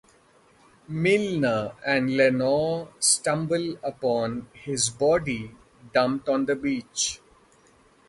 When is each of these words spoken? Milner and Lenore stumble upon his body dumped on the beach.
Milner 0.87 1.73
and 1.85 2.17
Lenore 2.17 2.89
stumble 2.99 3.75
upon 3.83 4.47
his 4.51 4.89
body 4.89 5.51
dumped 5.93 6.27
on 6.27 6.47
the 6.47 6.55
beach. 6.55 7.21